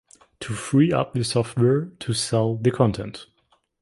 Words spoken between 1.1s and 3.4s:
the software, to sell the content.